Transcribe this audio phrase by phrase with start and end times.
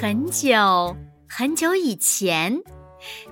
[0.00, 0.96] 很久
[1.28, 2.62] 很久以前，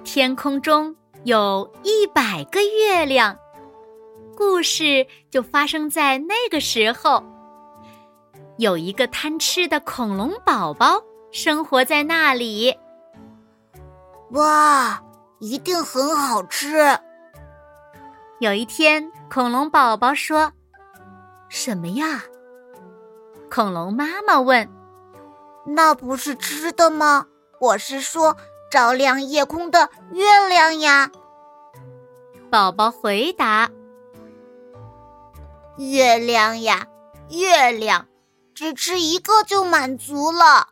[0.02, 3.38] 天空中有一百个月亮。
[4.36, 7.22] 故事就发生在那个时候。
[8.58, 12.76] 有一个贪吃的恐龙宝宝生活在那里。
[14.32, 15.00] 哇，
[15.38, 16.78] 一定很好吃！
[18.40, 20.52] 有一天，恐龙宝宝说
[21.48, 22.24] ：“什么呀？”
[23.48, 24.68] 恐龙妈妈问。
[25.66, 27.26] 那不是吃的吗？
[27.60, 28.36] 我是说，
[28.70, 31.10] 照亮夜空的月亮呀。
[32.50, 33.70] 宝宝回答
[35.78, 36.86] ：“月亮呀，
[37.30, 38.06] 月亮，
[38.54, 40.68] 只吃一个就满足了。”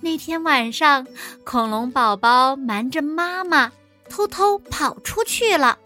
[0.00, 1.06] 那天晚上，
[1.44, 3.70] 恐龙宝宝瞒着妈妈，
[4.08, 5.78] 偷偷跑出去了。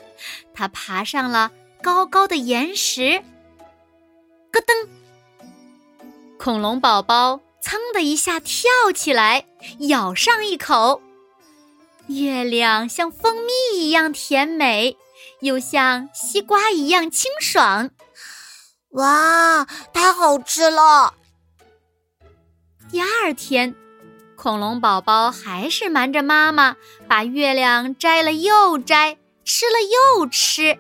[0.55, 1.50] 他爬上了
[1.83, 3.22] 高高的岩石，
[4.50, 4.88] 咯噔。
[6.42, 9.46] 恐龙宝宝噌的一下跳起来，
[9.78, 11.00] 咬上一口。
[12.08, 14.96] 月亮像蜂蜜一样甜美，
[15.40, 17.90] 又像西瓜一样清爽。
[18.90, 21.14] 哇，太好吃了！
[22.90, 23.77] 第二天，
[24.34, 26.74] 恐龙宝宝还是瞒着妈妈，
[27.06, 29.74] 把月亮摘了又摘，吃了
[30.16, 30.77] 又吃。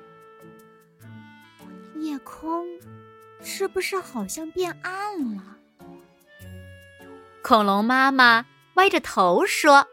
[2.00, 2.66] 夜空
[3.42, 5.42] 是不是好像变暗了？
[7.42, 9.86] 恐龙妈妈歪着头说：“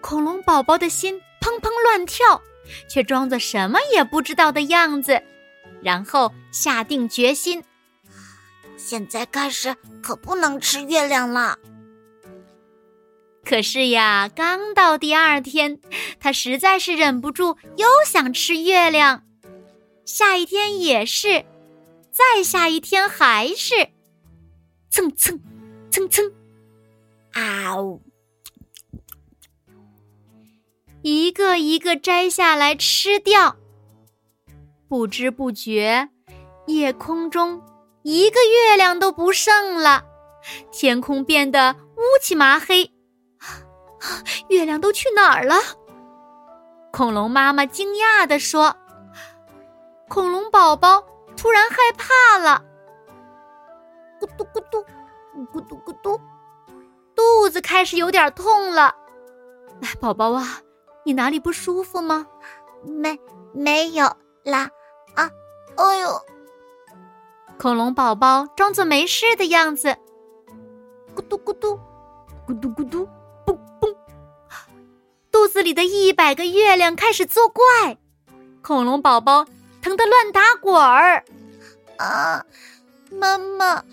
[0.00, 2.40] 恐龙宝宝的心砰砰乱跳，
[2.88, 5.20] 却装作什么也不知道的样子，
[5.82, 7.64] 然后下定决心：
[8.78, 11.58] 现在开始可不能吃月亮了。
[13.44, 15.80] 可是呀，刚到第二天，
[16.18, 19.24] 他实在是忍不住，又想吃月亮。
[20.04, 21.44] 下一天也是，
[22.16, 23.90] 再下一天还是，
[24.88, 25.38] 蹭蹭。”
[25.88, 26.30] 蹭蹭，
[27.32, 28.02] 啊呜！
[31.00, 33.56] 一个一个摘下来吃掉。
[34.88, 36.10] 不知不觉，
[36.66, 37.62] 夜空中
[38.02, 40.04] 一个月亮都不剩了，
[40.70, 42.90] 天空变得乌漆麻黑。
[44.48, 45.54] 月亮都去哪儿了？
[46.92, 48.76] 恐龙妈妈惊讶地说。
[50.08, 51.02] 恐龙宝宝
[51.46, 52.60] 突然害怕了，
[54.20, 54.84] 咕嘟咕嘟。
[55.52, 56.20] 咕嘟咕嘟，
[57.14, 58.92] 肚子开始有点痛了。
[59.80, 60.58] 哎，宝宝啊，
[61.04, 62.26] 你哪里不舒服吗？
[62.82, 63.20] 没，
[63.52, 64.06] 没有
[64.42, 64.68] 啦。
[65.14, 65.30] 啊，
[65.76, 66.20] 哎呦！
[67.60, 69.96] 恐龙宝宝装作没事的样子。
[71.14, 71.78] 咕嘟咕嘟，
[72.48, 73.08] 咕嘟咕嘟，
[73.46, 73.94] 嘣嘣！
[75.30, 77.98] 肚子里的一百个月亮开始作怪，
[78.62, 79.46] 恐龙宝宝
[79.86, 81.22] 疼得乱打滚儿。
[81.98, 82.44] 啊！
[83.12, 83.84] 妈妈，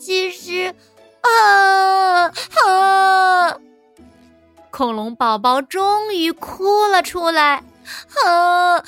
[0.00, 0.74] 其实，
[1.20, 2.32] 啊
[2.64, 3.58] 啊！
[4.70, 7.62] 恐龙宝宝终于哭了出来。
[8.24, 8.82] 啊！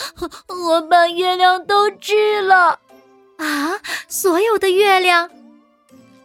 [0.48, 2.80] 我把月亮都吃了。
[3.36, 3.78] 啊！
[4.08, 5.28] 所有的月亮？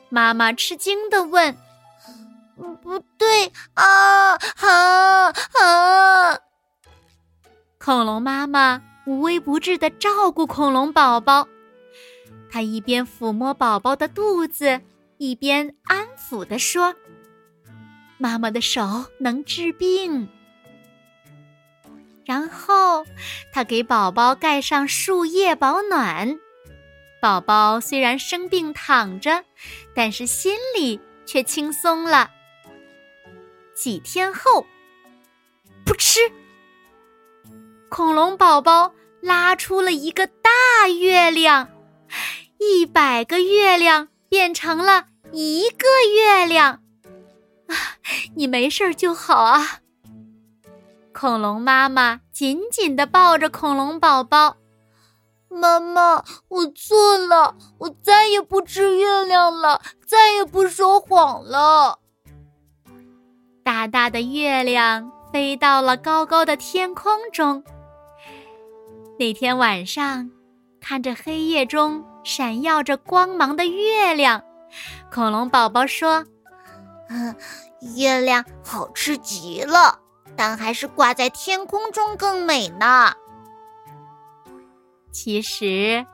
[0.08, 1.58] 妈妈吃惊的问。
[2.82, 6.40] 不对，啊啊啊！
[7.78, 11.48] 恐龙妈妈无微不至的照顾恐龙宝宝。
[12.50, 14.82] 他一边抚摸宝宝的肚子，
[15.18, 16.96] 一边安抚地说
[18.18, 20.30] ：“妈妈的手能治病。”
[22.26, 23.06] 然后，
[23.52, 26.40] 他给宝宝盖上树叶保暖。
[27.22, 29.44] 宝宝虽然生病躺着，
[29.94, 32.32] 但是心里却轻松了。
[33.74, 34.66] 几天后，
[35.86, 36.20] 噗嗤，
[37.96, 38.92] 恐龙宝宝
[39.22, 41.70] 拉出了一个大月亮。
[42.58, 46.82] 一百个月亮变成了一个月亮，
[47.68, 47.76] 啊，
[48.34, 49.82] 你没事就好啊。
[51.14, 54.58] 恐龙妈妈紧紧的抱着恐龙宝宝，
[55.48, 62.00] 妈妈，我错了，我再也不吃月亮了，再也不说谎了。
[63.64, 67.64] 大大的月亮飞到了高高的天空中。
[69.24, 70.30] 那天晚上。
[70.82, 74.44] 看着黑夜中闪耀着光芒的月亮。
[75.10, 76.26] 恐龙宝宝说
[77.08, 77.34] ：“嗯，
[77.96, 79.98] 月亮好吃极了，
[80.36, 83.14] 但还是挂在天空中更美呢。”
[85.14, 86.06] 其实，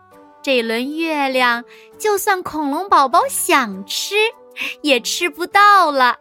[0.44, 1.64] 这轮月亮，
[1.98, 4.14] 就算恐龙宝宝想吃，
[4.84, 6.16] 也吃不到了，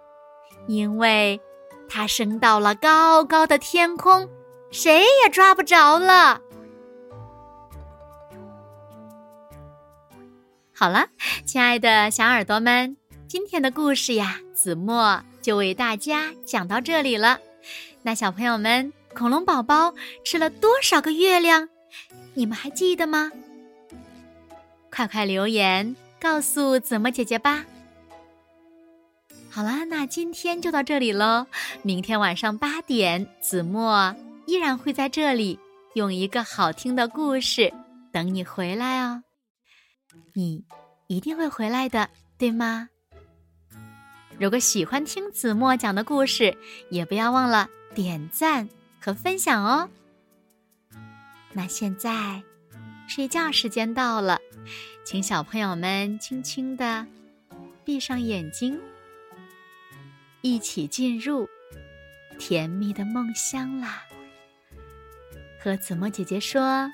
[0.66, 1.38] 因为
[1.86, 4.26] 它升到了高高的天空，
[4.70, 6.40] 谁也抓不着了。
[10.78, 11.08] 好了，
[11.44, 12.96] 亲爱的小耳朵们，
[13.26, 17.40] 今天的故事呀，子墨就为大家讲到这里了。
[18.02, 19.92] 那小朋友们，恐龙宝宝
[20.24, 21.68] 吃了多少个月亮？
[22.34, 23.32] 你们还记得吗？
[24.88, 27.64] 快快留言告诉子墨姐姐吧。
[29.50, 31.48] 好啦，那今天就到这里喽。
[31.82, 34.14] 明天晚上八点，子墨
[34.46, 35.58] 依然会在这里，
[35.94, 37.74] 用一个好听的故事
[38.12, 39.24] 等你回来哦。
[40.32, 40.64] 你
[41.06, 42.88] 一定会回来的，对吗？
[44.38, 46.56] 如果喜欢听子墨讲的故事，
[46.90, 48.68] 也不要忘了点赞
[49.00, 49.88] 和分享哦。
[51.52, 52.42] 那现在，
[53.08, 54.38] 睡觉时间到了，
[55.04, 57.04] 请小朋友们轻轻的
[57.84, 58.78] 闭上眼睛，
[60.40, 61.48] 一起进入
[62.38, 64.04] 甜蜜的梦乡啦。
[65.60, 66.88] 和子墨姐姐说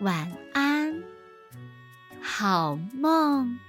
[0.00, 1.00] 晚安。
[2.28, 3.67] 好梦。